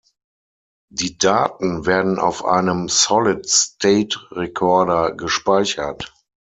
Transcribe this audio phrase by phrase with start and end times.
[0.91, 6.11] Die Daten werden auf einem Solid-State-Rekorder gespeichert.